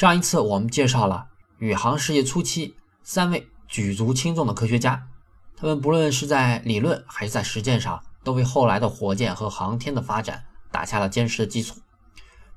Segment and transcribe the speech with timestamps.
[0.00, 1.26] 上一次我们介绍了
[1.58, 5.06] 宇航事业初期三位举足轻重的科学家，
[5.54, 10.42] 他们不论是在理论还是在实践上，都为后来的火箭和航天的发展
[10.72, 11.78] 打下了坚实的基础。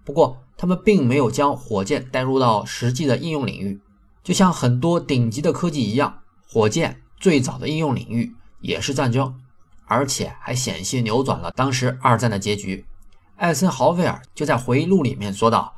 [0.05, 3.81] 不过，他们并没有将火箭带入到实际的应用领域，
[4.23, 9.37] 就像很多顶级的科技一样，火箭最早的应用领域也是战争，
[9.85, 12.85] 而且还险些扭转了当时二战的结局。
[13.35, 15.73] 艾森豪威尔就在回忆录里面说道：“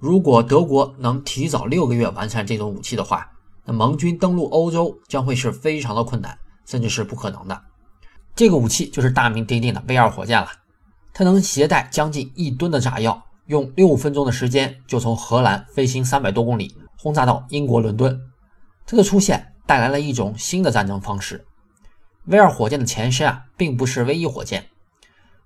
[0.00, 3.30] 如果德国能提早六个月完善这种武器的话，
[3.66, 7.62] 那盟军登陆欧洲将会是非常的困难，甚至是不可能的。”
[8.34, 10.48] 这个武器就是大名鼎鼎的 V 二火箭了，
[11.12, 13.22] 它能携带将近一吨的炸药。
[13.46, 18.18] 用六分钟的时间就从荷兰飞行三百多公里，轰炸到英国伦敦。
[18.86, 21.44] 它的出现带来了一种新的战争方式。
[22.24, 24.66] V 二火箭的前身啊，并不是 V 一火箭。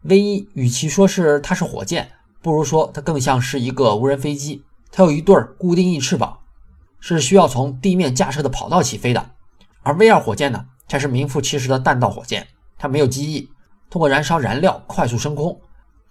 [0.02, 2.12] V 一与其说是它是火箭，
[2.44, 4.62] 不如说它更像是一个无人飞机。
[4.92, 6.40] 它有一对固定翼翅膀，
[7.00, 9.30] 是需要从地面架设的跑道起飞的。
[9.82, 12.46] 而 V 二火箭呢，才是名副其实的弹道火箭，
[12.76, 13.48] 它没有机翼，
[13.88, 15.58] 通过燃烧燃料快速升空。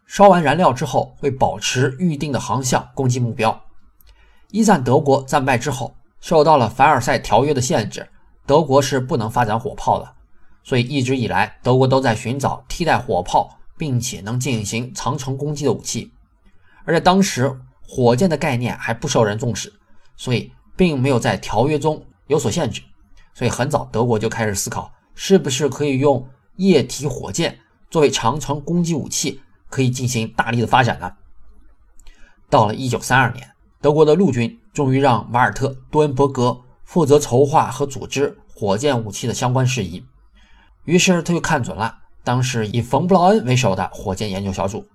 [0.08, 3.62] 烧完燃料之后，会保持预定的航向攻击目标。
[4.50, 8.10] 一战德国战败之后，受到了凡尔赛条约的限制，
[8.48, 10.12] 德国是不能发展火炮的。
[10.64, 16.12] 所以一直以来，德国都在寻找替代火炮并且能进行长程攻击的武器。
[16.86, 19.72] 而且当时火箭的概念还不受人重视，
[20.16, 22.82] 所以并没有在条约中有所限制。
[23.34, 29.42] 所以很早，德国就开始思考，是不是可以用液体火箭作为长程攻击武器。
[29.70, 31.12] 可以进行大力的发展呢。
[32.48, 33.50] 到了一九三二年，
[33.82, 40.06] 德国的陆军终于让瓦尔特·多恩伯格负责筹划和组织火箭武器的相关事宜。
[40.86, 44.86] 于是他就看准了当时以冯·布劳恩为首的火箭研究小组。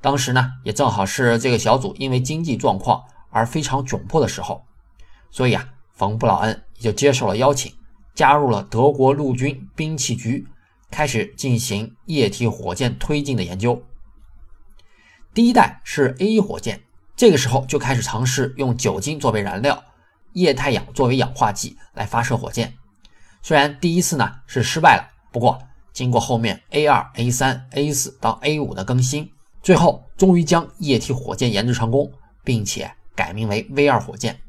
[0.00, 4.64] 当时呢，也正好是这个小组因为经济状况而非常窘迫的时候，
[5.30, 7.72] 所以啊，冯·布劳恩也就接受了邀请，
[8.14, 10.46] 加入了德国陆军兵器局，
[10.90, 13.82] 开始进行液体火箭推进的研究。
[15.34, 16.80] 第一代是 A 一火箭，
[17.16, 19.82] 这个时候就开始尝试用酒精作为燃料，
[20.32, 22.74] 液态氧作为氧化剂来发射火箭。
[23.42, 25.60] 虽然第一次呢是失败了，不过
[25.92, 29.30] 经过后面 A 二、A 三、A 四到 A 五的更新，
[29.68, 32.10] 最后终于将液体火箭研制成功，
[32.42, 34.40] 并且改名为 V 二火箭。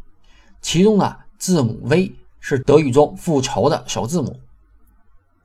[0.62, 4.40] 其中的字母 V 是德语中复仇的首字母。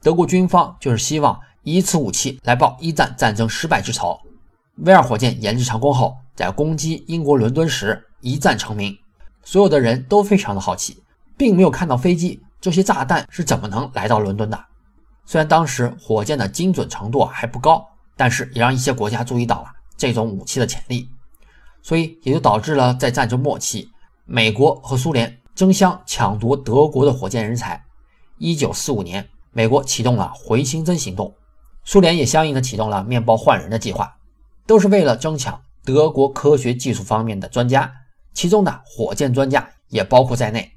[0.00, 4.16] 德国军方就是希望以此武器来报一战战争失败之仇。
[4.76, 8.96] V 二火箭研制成功后，在攻击英国伦敦时一战成名，
[9.42, 11.02] 所有的人都非常的好奇，
[11.36, 14.66] 并没有看到飞机，这些炸弹是怎么能来到伦敦的？
[15.26, 17.84] 虽然当时火箭的精准程度还不高，
[18.16, 21.08] 但是也让一些国家注意到了这种武器的潜力，
[21.82, 23.88] 所以也就导致了在战争末期，
[24.24, 27.82] 美国和苏联争相抢夺德国的火箭人才。
[28.38, 31.34] 一九四五年，美国启动了回形针行动，
[31.84, 34.16] 苏联也相应的启动了面包换人的计划。
[34.66, 37.92] 都是为了争抢德国科学技术方面的专家，
[38.32, 40.72] 其中的火箭专家也包括在内。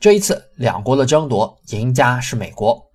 [0.00, 2.90] 这一次两国的争夺，赢家是美国。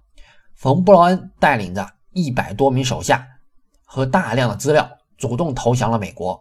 [0.54, 3.26] 冯·布劳恩带领着一百多名手下
[3.86, 6.38] 和大量的资料，主动投降了美国，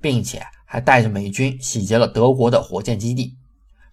[0.00, 3.34] 并且还带着美军洗劫了德国的火箭基地。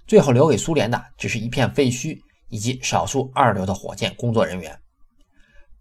[0.05, 4.77] 最后留给苏联的只是一片废墟以及少数二流的火箭工作人员。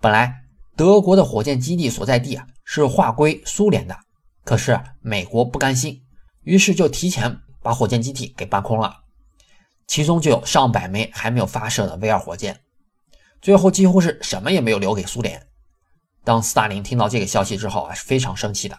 [0.01, 0.33] 本来
[0.77, 2.47] 德国的火箭基地所在地啊。
[2.67, 3.95] 是划归苏联的，
[4.43, 6.01] 可是美国不甘心，
[6.45, 8.91] 于是就提前把火箭基地给搬空了，
[9.87, 12.59] 其中就有上百枚还没有发射的 V 二火箭，
[13.43, 15.47] 最后几乎是什么也没有留给苏联。
[16.25, 18.79] 当斯大林听到这个消息之后啊，是非常生气的。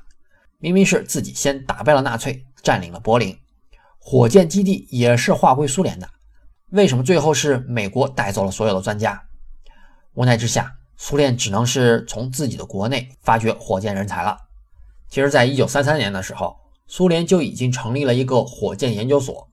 [0.58, 3.38] 明明是自己先打败了纳粹，占领了柏林，
[4.00, 6.10] 火箭基地也是划归苏联的，
[6.72, 9.24] 为什么最后是美国带走了所有的专家？
[10.14, 10.76] 无奈之下。
[10.98, 14.38] 苏联只能是从自己的国内发掘火箭人才了。
[15.10, 16.56] 其实，在一九三三年的时候，
[16.88, 19.50] 苏联就已经成立了一个火箭研究所，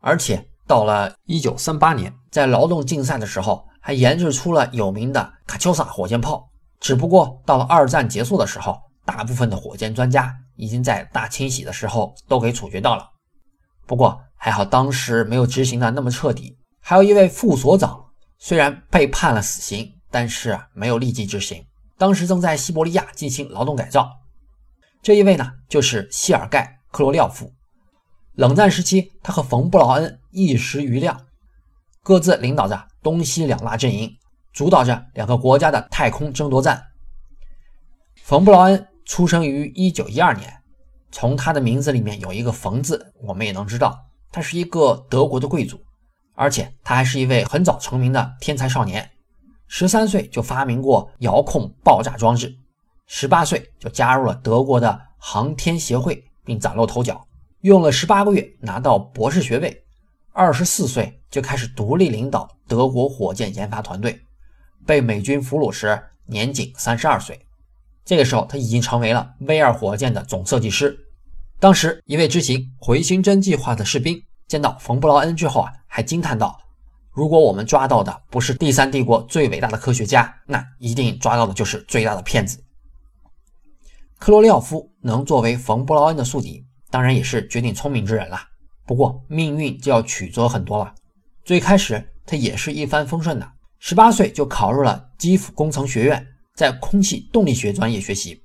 [0.00, 6.48] 而且到了一九三八年，在劳动竞赛的时候，还研制出了有名的卡秋莎火箭炮。
[6.80, 13.08] 只不过到了二战结束的时候，大部分的火箭专家已经在大清洗的时候都给处决到了。
[13.86, 16.56] 不过还好，当时没有执行的那么彻底。
[16.80, 18.04] 还有一位副所长，
[18.38, 19.92] 虽然被判了死刑。
[20.08, 21.62] 但是没有立即执行。
[21.98, 24.08] 当时正在西伯利亚进行劳动改造。
[25.02, 27.52] 这一位呢，就是谢尔盖·克罗廖夫。
[28.34, 31.20] 冷战时期，他和冯·布劳恩一时瑜亮，
[32.02, 34.16] 各自领导着东西两大阵营，
[34.56, 36.82] 主导着两个国家的太空争夺战。
[38.22, 40.50] 冯·布劳恩出生于1912年，
[41.12, 43.94] 从他的名字里面有一个“冯”字，我们也能知道
[44.32, 45.78] 他是一个德国的贵族，
[46.34, 49.06] 而且他还是一位很早成名的天才少年。
[49.66, 52.56] 十三岁就发明过遥控爆炸装置，
[53.06, 57.22] 十八岁就加入了德国的航天协会，并崭露头角，
[57.60, 59.84] 用了十八个月拿到博士学位。
[60.32, 64.18] 二十四岁就开始独立领导德国火箭研发团队，
[64.86, 67.38] 被美军俘虏时年仅三十二岁。
[68.04, 70.96] 这个时候，他已经成为了 V 二火箭的总设计师。
[71.58, 76.56] 当时，一位执行回形针计划的士兵见到冯布劳恩之后啊，还惊叹道
[77.10, 82.62] ：“如果我们抓到的不是第三帝国最伟大的科学家，那一定抓到的就是最大的骗子。”
[84.20, 88.38] 克罗廖夫能作为冯布劳恩的宿敌，当然也是绝顶聪明之人了。
[88.86, 90.94] 不过，命运就要曲折很多了。
[91.44, 96.26] 最开始，他也是一帆风顺的，十八岁就考入了基辅工程学院。
[96.54, 98.40] 在空气动力学专业学习，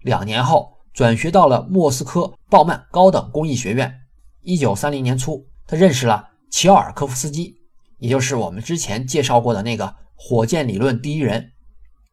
[0.00, 4.00] 两年后转学到了莫斯科鲍曼高等工艺学院。
[4.40, 7.54] 一九三零年初，他认识了齐奥尔科夫斯基，
[7.98, 11.52] 也就是我们之前介绍过的那个火箭理论第一人。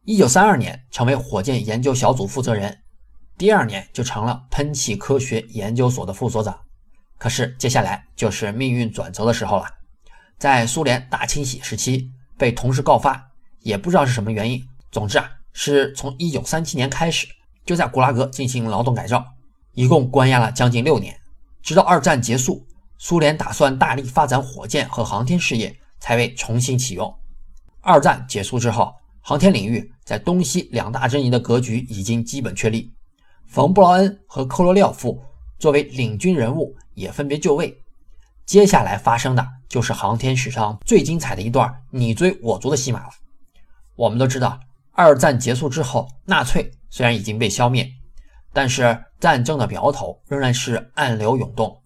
[0.04, 2.78] 一九三二年，成为火箭研究小组负责人，
[3.36, 6.56] 第二年就成了喷气科学研究所的副所长。
[7.18, 9.64] 可是接下来就是命运转折的时候了，
[10.38, 12.08] 在苏联大清洗时期
[12.40, 13.22] 被同事告发，
[13.58, 15.30] 也不知道是什么原因，总之啊。
[15.52, 17.26] 是从一九三七年开始，
[17.66, 19.22] 就在古拉格进行劳动改造，
[19.74, 21.14] 一共关押了将近六年，
[21.60, 22.64] 直到二战结束，
[22.96, 27.12] 苏联打算大力发展火箭和航天事业，才被重新启用。
[27.80, 32.90] 二战结束之后，航天领域在东西两大阵营的格局已经基本确立，
[33.48, 35.20] 冯布劳恩和科罗廖夫
[35.58, 37.79] 作为领军人物也分别就位，
[38.50, 43.10] 接下来发生的就是航天史上最精彩的一段你追我逐的戏码了。
[43.94, 44.58] 我们都知道。
[44.90, 47.88] 二战结束之后，纳粹虽然已经被消灭，
[48.52, 51.80] 但是战争的苗头仍然是暗流涌动。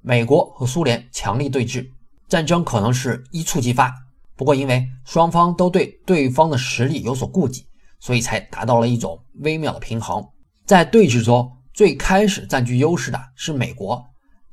[0.00, 1.86] 美国和苏联强力对峙，
[2.26, 3.94] 战争可能是一触即发。
[4.34, 7.64] 不过，因为双方都对对方的实力有所顾忌，
[8.00, 10.26] 所以才达到了一种微妙的平衡。
[10.64, 14.04] 在对峙中，最开始占据优势的是美国，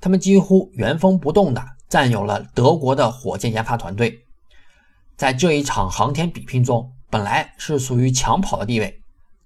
[0.03, 4.13] 他们几乎原封不动地占有了德国的火箭研发团队。
[5.15, 9.01] 在这一场航天比拼中，本来是属于抢跑的地位，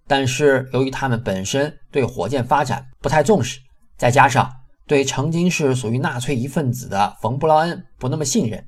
[0.08, 3.60] 但是由于他们本身对火箭发展不太重视，
[3.98, 4.52] 再加上
[4.88, 8.68] 对曾经是属于纳粹一份子的冯布劳恩不那么信任，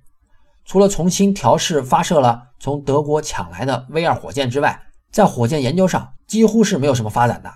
[0.66, 4.80] 除了重新调试发射了从德国抢来的 V 二火箭之外，
[5.12, 7.52] 在火箭研究上几乎是没有什么发展的。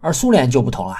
[0.00, 0.96] 而苏联就不同了，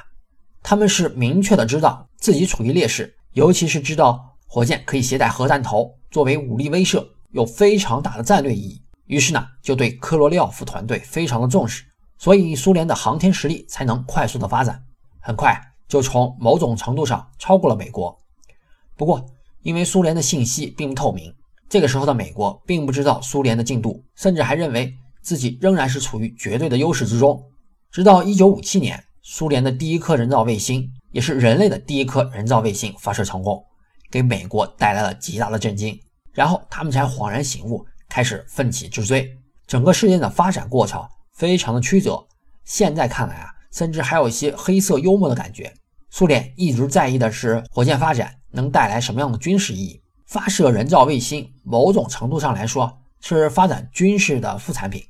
[0.63, 8.81] 他们是明确的知道自己处于劣势，尤其是知道火箭可以携带核弹头作为武力威慑，有非常大的战略意义。
[9.05, 11.85] 于是呢，就对科罗廖夫团队非常的重视，
[12.17, 14.83] 所以苏联的航天实力才能快速的发展，
[15.21, 15.55] 很快
[15.87, 18.19] 就从某种程度上超过了美国。
[18.97, 19.23] 不过，
[19.61, 21.31] 因为苏联的信息并不透明，
[21.69, 27.39] 这个时候的美国并不知道苏联的进度，甚至还认为自己仍然是处于绝对的优势之中。
[27.91, 33.65] 直到1957年，苏联的第一颗人造卫星，也是人类的第一颗人造卫星发射成功，
[34.11, 35.97] 给美国带来了极大的震惊，
[36.33, 37.87] 然后他们才恍然醒悟。
[38.09, 39.29] 开始奋起直追，
[39.67, 42.25] 整个事件的发展过程非常的曲折。
[42.65, 45.73] 现在看来啊，甚至还有一些黑色幽默的感觉。
[46.11, 55.01] 苏联一直在意的是火箭发展能带来什么样的军事意义，发射人造卫星，某种程度上来说是发展军事的副产品。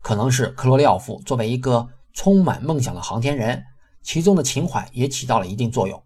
[0.00, 3.64] 可能是克罗廖夫作为一个充满梦想的航天人，
[4.04, 6.00] 其中的情怀也起到了一定作用，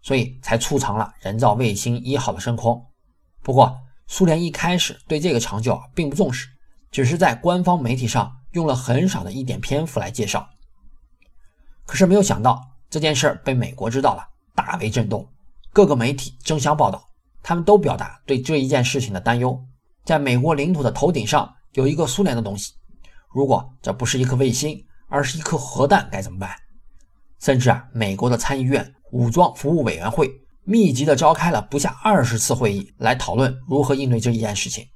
[0.00, 2.82] 所以才促成了人造卫星一号的升空。
[3.42, 6.48] 不过，苏联一开始对这个成就并不重视，
[6.90, 10.48] 只是在官方媒体上用了很少的一点篇幅来介绍。
[11.84, 15.28] 可是没有想到这件事被美国知道了，大为震动，
[15.72, 17.02] 各个媒体争相报道，
[17.42, 19.60] 他们都表达对这一件事情的担忧。
[20.04, 22.72] 在美国领土的头顶上有一个苏联的东西，
[23.30, 26.56] 如果这不是一颗卫星，而是一颗核弹，该怎么办？
[27.42, 30.30] 甚至啊，美国的参议院武装服务委员会。
[30.64, 34.86] 密集的召开了不下二十次会议，来讨论如何应对这一件事情。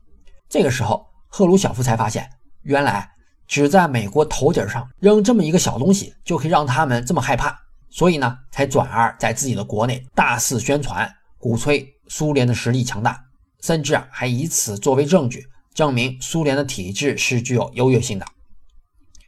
[0.49, 2.31] 这个时候，赫鲁晓夫才发现，
[2.62, 3.11] 原来
[3.49, 7.59] 只在美国头顶上扔这么一个小东西，就可以让他们这么害怕。
[7.91, 13.21] 所以呢，才转而在自己的国内大肆宣传，鼓吹苏联的实力强大，
[13.61, 18.26] 甚至啊，还以此作为证据，证明苏联的体制是具有优越性的。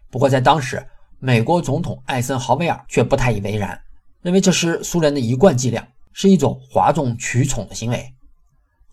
[0.09, 0.87] 不过，在当时，
[1.19, 3.81] 美国总统艾森豪威尔却不太以为然，
[4.23, 5.87] 认为这是苏联的一贯伎俩。
[6.11, 8.13] 是一种哗众取宠的行为，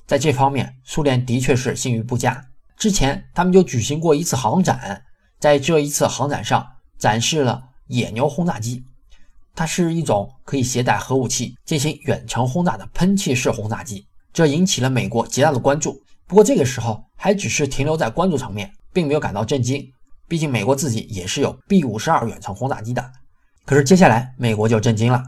[0.06, 2.40] 在这方面，苏联的确是信誉不佳。
[2.78, 5.04] 之前他们就举行过一次航展，
[5.40, 6.64] 在这一次航展上
[7.00, 8.84] 展示了野牛轰炸机，
[9.56, 16.00] 它是一种可以携带核武器进行远程轰炸的喷气式轰炸机，这引起了美国极大的关注。
[16.28, 19.92] 不过这个时候还只是停留在关注层面，并没有感到震惊。
[20.28, 23.12] 毕竟美国自己也是有 B 五十二远程轰炸机的。
[23.66, 25.24] 可是接下来美国就震惊了。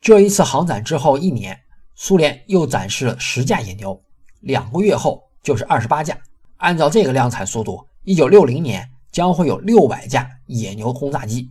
[0.00, 1.58] 这一次航展之后一年，
[1.94, 4.00] 苏联又展示了十架野牛，
[4.40, 6.18] 两个月后就是二十八架。
[6.58, 11.50] 按照这个量产速度，一九六零年将会有六百架野牛轰炸机。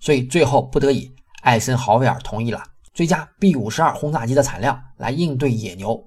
[0.00, 1.10] 所以最后不得已。
[1.42, 2.60] 艾森豪威尔同意了
[2.92, 6.04] 追加 B 五十二轰炸机的产量来应对野牛，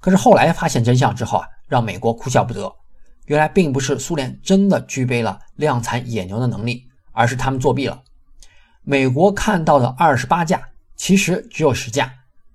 [0.00, 2.72] 可是后来发现真相之后啊，让美国哭笑不得。
[3.30, 8.02] 原来并不是苏联真的具备了量产野牛的能力，而是他们作弊了。
[8.82, 10.60] 美国看到的二十八架
[10.96, 12.12] 其实只有十架，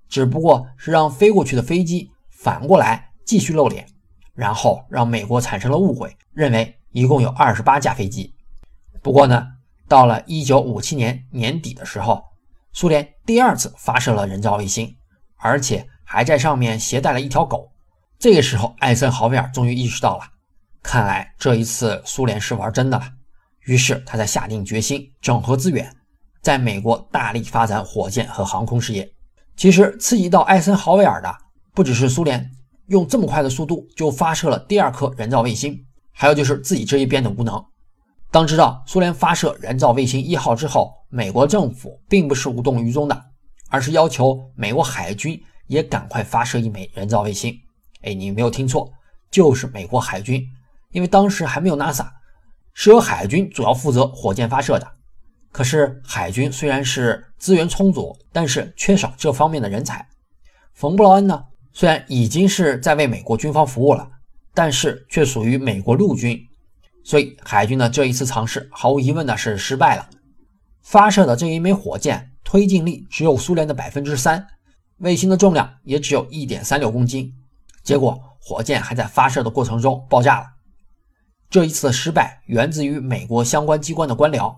[0.09, 3.87] 只不过是让飞过去的飞机反过来继续露脸，
[4.33, 8.33] 然后让美国产生了误会，认为一共有二十八架飞机。
[9.01, 9.47] 不过呢。
[9.87, 12.23] 到了一九五七年年底的时候，
[12.73, 14.97] 苏联第二次发射了人造卫星，
[15.37, 17.71] 而且还在上面携带了一条狗。
[18.17, 20.23] 这个时候，艾森豪威尔终于意识到了，
[20.87, 23.05] 看来这一次苏联是玩真的了。
[23.65, 25.91] 于是，他才下定决心整合资源，
[26.41, 29.09] 在美国大力发展火箭和航空事业。
[29.57, 31.35] 其实，刺激到艾森豪威尔的
[31.73, 32.49] 不只是苏联
[32.87, 35.75] 用这么快的速度就发射了第二颗人造卫星，
[36.13, 37.61] 还有就是自己这一边的无能。
[38.29, 43.25] 当知道苏联发射人造卫星一号之后，美国政府并不是无动于衷的，
[43.69, 47.53] 而是要求美国海军也赶快发射一枚人造卫星。
[48.03, 48.87] 哎，你没有听错，
[49.31, 50.45] 就是美国海军，
[50.95, 52.07] 因为当时还没有 NASA，
[52.73, 54.87] 是由海军主要负责火箭发射的。
[55.51, 60.07] 可是海军虽然是资源充足，但是缺少这方面的人才。
[60.73, 64.07] 冯布劳恩呢，虽然已经是在为美国军方服务了，
[64.53, 66.39] 但是却属于美国陆军。
[67.03, 70.09] 所以，海军的这一次尝试毫无疑问的是失败了。
[70.81, 74.47] 发射的这一枚火箭推进力只有苏联的百分之三，
[74.99, 77.33] 卫星的重量也只有一点三六公斤。
[77.83, 80.54] 结果，火箭还在发射的过程中爆炸了。
[81.55, 84.53] 这一次的失败源自于美国相关机关的官僚。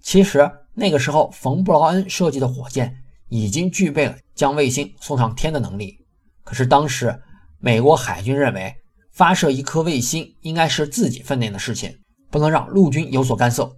[0.00, 2.96] 其实，那个时候冯布劳恩设计的火箭
[3.28, 5.94] 已经具备了将卫星送上天的能力。
[6.42, 7.14] 可是，当时
[7.58, 8.74] 美国海军认为。
[9.12, 11.94] 发射一颗卫星应该是自己分内的事情，
[12.30, 13.70] 不能让陆军有所干涉。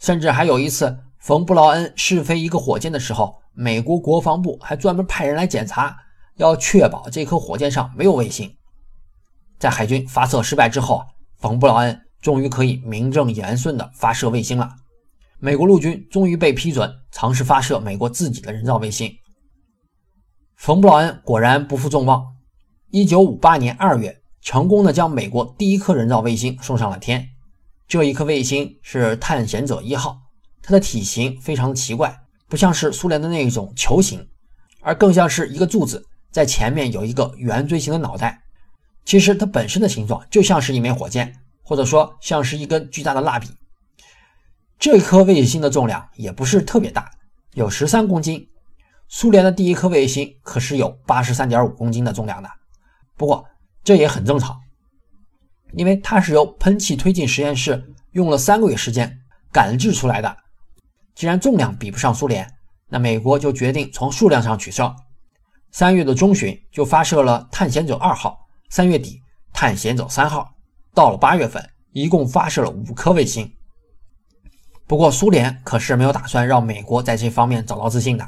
[0.00, 5.96] 甚至还有一次，冯布劳恩试飞一个火箭的时候，美国国防部还专门派人来检查，
[6.34, 8.52] 要确保这颗火箭上没有卫星。
[9.60, 11.00] 在海军发射失败之后，
[11.40, 14.70] 冯布劳恩终于可以名正言顺地发射卫星了。
[15.38, 19.10] 美国陆军终于被批准尝试发射美国自己的人造卫星。
[20.56, 22.24] 冯布劳恩果然不负众望，
[22.90, 24.16] 一九五八年二月。
[24.42, 27.28] 成功的将美国第一颗人造卫星送上了天。
[27.86, 30.16] 这一颗卫星是探险者一号，
[30.62, 32.18] 它的体型非常奇怪，
[32.48, 34.26] 不像是苏联的那种球形，
[34.80, 38.42] 而更像是一个柱子，在前面有一个圆锥形的脑袋。
[39.04, 43.48] 其实它本身的形状就像是一枚火箭，或者说像是一根巨大的蜡笔。
[44.78, 47.10] 这颗卫星的重量也不是特别大，
[47.54, 48.48] 有十三公斤。
[49.08, 52.48] 苏联的第一颗卫星可是有八十三点五公斤的重量的。
[53.16, 53.44] 不过，
[53.82, 54.58] 这也很正常，
[55.72, 59.18] 因为它是由喷气推进实验室用了三个月时间
[59.50, 60.36] 赶制出来的。
[61.14, 62.48] 既然重量比不上苏联，
[62.88, 64.94] 那美国就决定从数量上取胜。
[65.72, 69.20] 三月的中旬就发射了探险者二号，三月底
[69.52, 70.48] 探险者三号，
[70.94, 71.60] 到了八月份，
[71.90, 73.52] 一共发射了五颗卫星。
[74.86, 78.24] 不过苏联可是没有打算让美国在这方面找到自信的。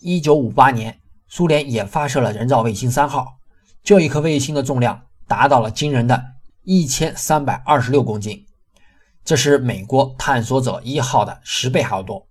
[0.00, 3.38] 一九五八年，苏联也发射了人造卫星三号。
[3.84, 6.20] 这一颗卫星的重量达到了惊人的
[6.64, 8.44] 一千三百二十六公斤，
[9.24, 12.26] 这是美国探索者一号的十倍还要多。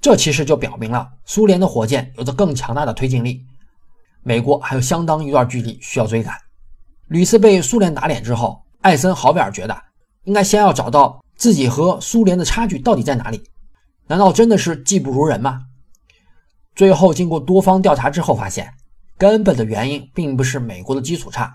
[0.00, 3.46] 这其实就表明了苏联的火箭有着更强大的推进力，
[4.24, 6.34] 美国还有相当一段距离需要追赶。
[7.10, 9.76] 屡次被苏联打脸之后，艾森豪威尔觉得
[10.22, 13.42] 应该先要找到自己和苏联的差距到底在哪里？
[14.06, 15.60] 难道真的是技不如人吗？
[16.76, 18.72] 最后经过多方调查之后发现。
[19.18, 21.52] 根本的原因并不是美国的基础差，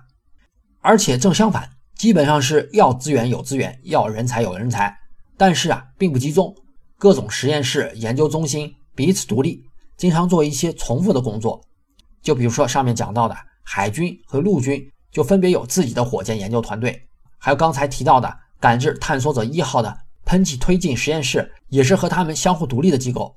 [0.82, 4.96] 而且正相反，基本上是要资源有资源，要人才有人才，
[5.36, 6.54] 但是啊，并不集中。
[6.98, 9.64] 各种实验室、研究中心彼此独立，
[9.98, 11.60] 经常做一些重复的工作。
[12.22, 14.80] 就比如说上面讲到的，海军和陆军
[15.16, 17.08] 就分别有自己的火箭研究团队，
[17.38, 23.34] 还有刚才提到的赶制探索者一号的喷气推进实验室，也是和他们相互独立的机构。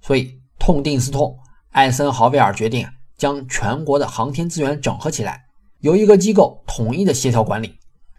[0.00, 1.36] 所以痛定思痛，
[1.72, 2.86] 艾森豪威尔决定。
[3.16, 5.42] 将全国的航天资源整合起来，
[5.80, 7.74] 由一个机构统一的协调管理。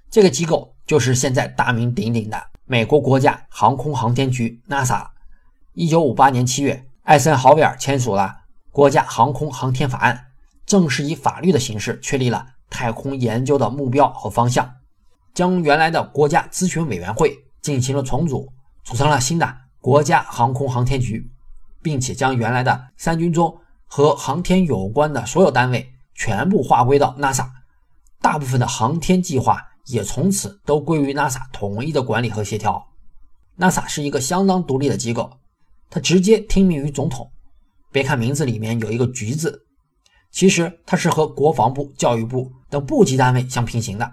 [0.09, 5.05] 这个机构就是现在大名鼎鼎的美国国家航空航天局 NASA。
[5.73, 8.23] 一九五八年七月，艾森豪威尔签署了
[8.71, 10.15] 《国家航空航天法案》，
[10.65, 14.69] 正式以法律的形式确立了太空研究的目标和方向，
[15.33, 18.51] 将原来的国家咨询委员会进行了重组，
[18.83, 21.29] 组成了新的国家航空航天局，
[21.81, 27.47] 并且将原来的三军中和航天有关的所有单位全部划归到 NASA，
[28.21, 32.85] 大部分的航天计划也从此都归于 NASA 统一的管理和协调。
[33.57, 35.31] NASA 是一个相当独立的机构，
[35.89, 37.31] 它直接听命于总统。
[37.91, 39.66] 别看名字里面有一个“局”字，
[40.37, 44.07] 其实它是和国防部、教育部等部级单位相平行的。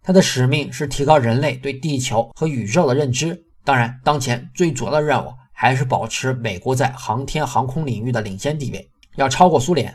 [0.00, 3.36] 它的使命是提高人类对地球和宇宙的认知。
[3.64, 9.92] 当然，当前最主要的任务还是保持美国在航天航空领域的领先地位，要超过苏联。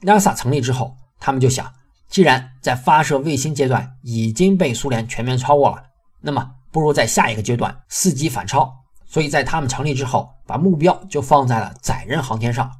[0.00, 1.70] NASA 成立之后，他们就想，
[2.08, 5.82] 既然在发射卫星阶段已经被苏联全面超过了，
[6.22, 8.74] 那么不如在下一个阶段伺机反超。
[9.04, 12.70] 所以在他们成立之后，把目标就放在了载人航天上，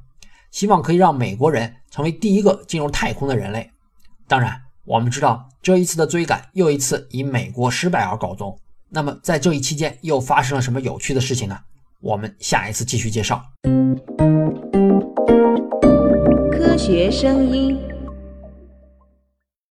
[0.50, 3.70] 希望可以让美国人成为第一个进入太空的人类。
[4.26, 8.58] 当然，我们知道这一次的追赶又一次以美国失败而告终。
[8.88, 11.58] 那么在这一期间又发生了什么有趣的事情呢？
[12.00, 13.44] 我们下一次继续介绍。
[16.50, 17.78] 科学声音。